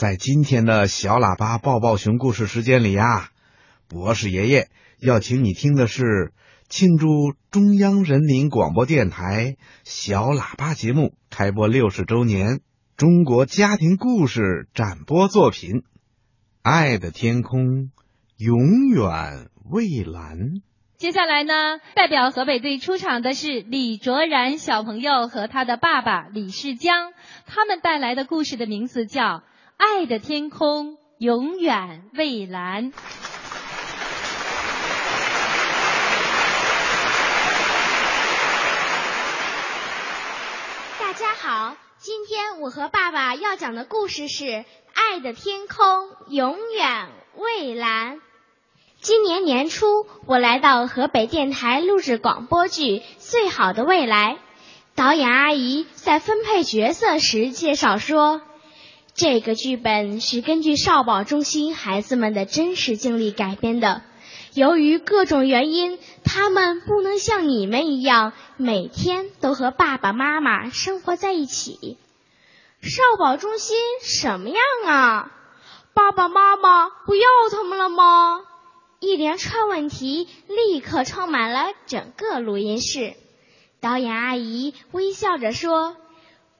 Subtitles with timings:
[0.00, 3.28] 在今天的小喇叭抱抱熊故事时间里呀，
[3.86, 6.32] 博士爷爷要请你听的是
[6.70, 12.60] 庆祝中央人民广播电台小喇叭节目开播六十周年
[12.96, 15.70] 中国家庭故事展播作品
[16.62, 17.90] 《爱的天空
[18.38, 20.38] 永远蔚蓝》。
[20.96, 21.52] 接下来呢，
[21.94, 27.12] 代表河北队出场的是李卓然小朋友和他的爸爸李世江，
[27.44, 29.22] 他们带来的故事的名字叫
[29.82, 32.92] 《爱的天空永远蔚蓝》。
[40.98, 44.44] 大家好，今天我和爸爸要讲的故事是
[44.92, 47.08] 《爱的天空永远
[47.38, 48.16] 蔚蓝》。
[49.00, 54.34] 今年年初，我来到河北电台录制广播剧《最好的未来》。
[54.94, 58.42] 导演阿姨在分配角色时介绍说，
[59.20, 64.00] 这个剧本是根据少保中心孩子们的真实经历改编的。
[64.54, 71.98] 由于各种原因，他们不能像你们一样每天都和爸爸妈妈生活在一起。
[72.80, 75.30] 少保中心什么样啊？
[75.92, 78.40] 爸爸妈妈不要他们了吗？
[79.00, 83.12] 一连串问题立刻充满了整个录音室。
[83.80, 85.94] 导演阿姨微笑着说：“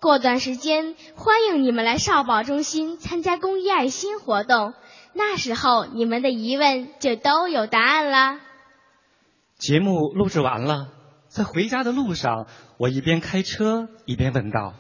[0.00, 4.72] 过段时间，欢迎你们来少保中心参加公益爱心活动，
[5.12, 8.40] 那时候你们的疑问就都有答案了。”
[9.60, 10.88] 节目录制完了，
[11.28, 12.46] 在回家的路上，
[12.78, 14.72] 我一边开车一边问道：“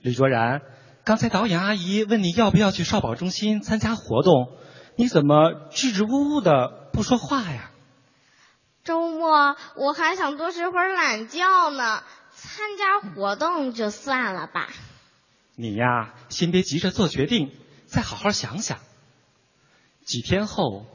[0.00, 0.62] 李卓然，
[1.04, 4.56] 刚才导演阿姨问你要不要去少保中心参加活动，
[4.96, 7.72] 你怎么支支吾吾的？”不说话呀！
[8.84, 12.02] 周末我还想多睡会儿懒觉呢，
[12.46, 14.68] 参加活动就算了吧。
[15.56, 17.50] 你呀，先别急着做决定，
[17.86, 18.78] 再好好想想。
[20.04, 20.86] 几天后，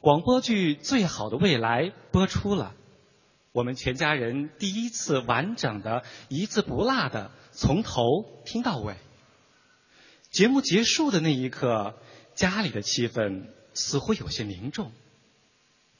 [0.00, 2.74] 广播剧《最好的未来》播出了，
[3.52, 8.02] 我们全家人第一次完整的、一字不落的从头
[8.44, 8.96] 听到尾。
[10.30, 11.94] 节目结束的那一刻，
[12.34, 14.92] 家里的气氛似乎有些凝重。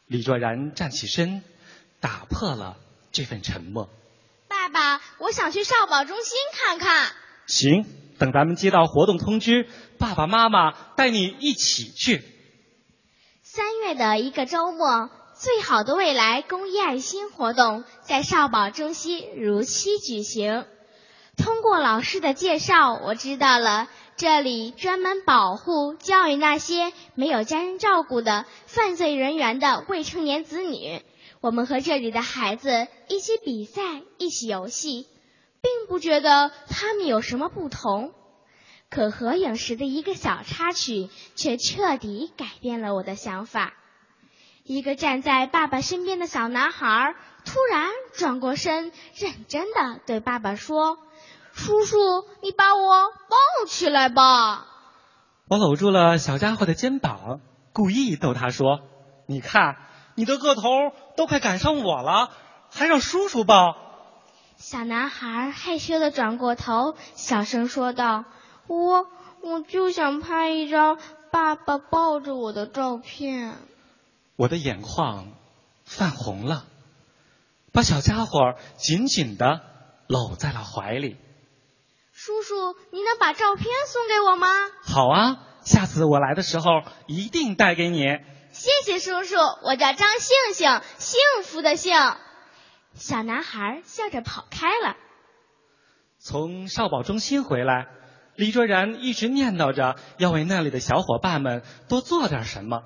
[0.07, 1.43] 李卓然站起身，
[1.99, 2.77] 打破了
[3.11, 3.91] 这份沉默。
[5.21, 7.13] 我想去少保中心看看。
[7.47, 7.85] 行，
[8.19, 12.25] 等咱们接到活动通知，爸爸妈妈带你一起去。
[13.43, 20.65] 三月的一个周末，最好的未来公益爱心活动在少保中心如期举行。
[21.37, 23.89] 通过老师的介绍，我知道了。
[24.17, 31.03] 这里专门保护、教育那些没有家人照顾的犯罪人员的未成年子女。
[31.41, 35.06] 我们和这里的孩子一起比赛，一起游戏，
[35.62, 38.12] 并不觉得他们有什么不同。
[38.91, 43.73] 可合影时的一个小插曲，却彻底改变了我的想法。
[44.65, 47.15] 一个站在爸爸身边的小男孩
[47.47, 50.99] 突然转过身，认真的对爸爸说。
[51.53, 51.97] 叔叔，
[52.43, 54.67] 你把我抱起来吧。
[55.49, 57.41] 我搂住了小家伙的肩膀，
[57.72, 58.81] 故意逗他说
[59.27, 59.77] ：“你看，
[60.15, 60.62] 你的个头
[61.16, 62.31] 都快赶上我了，
[62.71, 63.76] 还让叔叔抱。”
[64.56, 68.25] 小男孩害羞的转过头，小声说道
[68.69, 69.06] ：“我
[69.41, 70.98] 我就想拍一张
[71.31, 73.56] 爸爸抱着我的照片。”
[74.37, 75.28] 我的眼眶
[75.84, 76.65] 泛红了，
[77.72, 79.62] 把小家伙紧紧的
[80.06, 81.16] 搂在了怀里。
[82.12, 84.47] 叔叔，你能把照片送给我吗？
[84.82, 88.04] 好啊，下次我来的时候一定带给你。
[88.53, 91.94] 谢谢叔叔，我叫张幸幸，幸福的幸。
[92.94, 94.97] 小男孩笑着跑开了。
[96.19, 97.87] 从少保中心回来，
[98.34, 102.83] 李卓然一直念叨着要为那里的小伙伴们多做点什么。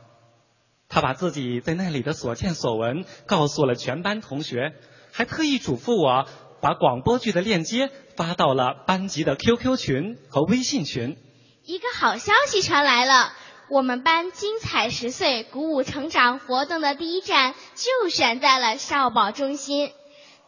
[0.88, 4.74] 他把自己在那里的所见所闻告诉了全班同学，
[5.12, 6.28] 还特意嘱咐我。
[6.60, 11.18] 把广播剧的链接发到了班级的 QQ 群和微信群。
[11.62, 13.34] 一个好消息传来了，
[13.68, 19.92] 我们班精彩十岁、鼓舞成长活动的第一站就选在了少保中心。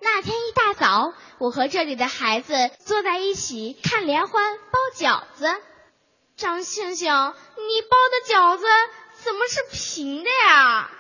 [0.01, 5.49] 那天一大早，我和这里的孩子坐在一起看联欢包饺子。
[6.37, 8.67] 张星星，你包的饺子
[9.25, 10.91] 怎么是平的呀？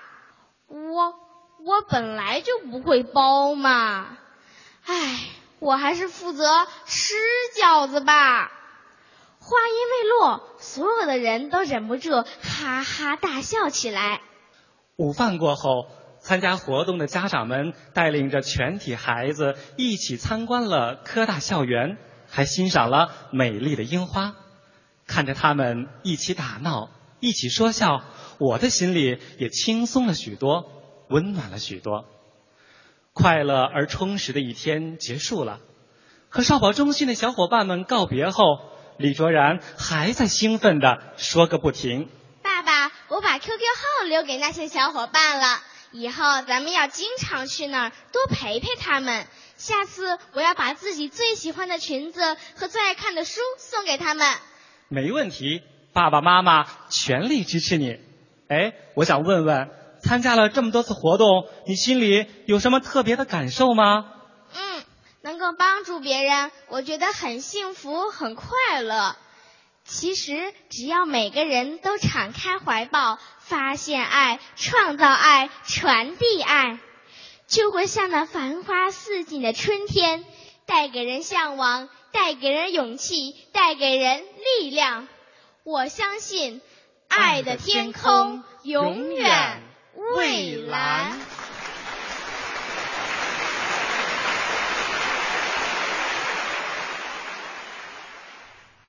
[0.68, 1.14] 我
[1.62, 4.16] 我本来就不会包嘛。
[4.86, 5.28] 唉，
[5.58, 7.14] 我还是负责吃
[7.60, 8.50] 饺子吧。
[9.46, 12.10] 话音未落，所有的人都忍不住
[12.42, 14.20] 哈哈大笑起来。
[14.96, 15.86] 午饭过后，
[16.18, 21.96] 参加活动的家长们带领着全体孩子一起参观了科大校园，
[22.28, 24.34] 还欣赏了美丽的樱花。
[25.06, 26.90] 看着他们一起打闹，
[27.20, 28.02] 一起说笑，
[28.40, 30.64] 我的心里也轻松了许多，
[31.08, 32.04] 温暖了许多。
[33.12, 35.60] 快乐而充实的一天结束了，
[36.28, 38.42] 和少保中心的小伙伴们告别后，
[38.98, 42.08] 李卓然还在兴奋地说个不停。
[42.42, 45.60] 爸爸，我把 QQ 号留给那些小伙伴了，
[45.92, 49.26] 以后咱们要经常去那儿多陪陪他们。
[49.56, 52.20] 下次我要把自己最喜欢的裙子
[52.56, 54.26] 和最爱看的书送给他们。
[54.88, 55.62] 没问题，
[55.92, 57.98] 爸爸妈妈全力支持你。
[58.48, 59.70] 哎，我想问问。
[59.98, 64.04] 参加了这么多次活动，你心里有什么特别的感受吗？
[65.52, 69.16] 帮助别人，我觉得很幸福，很快乐。
[69.84, 76.80] 其实，只要每个人都敞开怀抱，发现爱，创造爱，传递爱，
[77.46, 80.24] 就会像那繁花似锦的春天，
[80.66, 84.24] 带给人向往，带给人勇气，带给人
[84.60, 85.06] 力量。
[85.62, 86.60] 我相信，
[87.08, 89.62] 爱的天空永远。
[90.14, 91.25] 蔚蓝。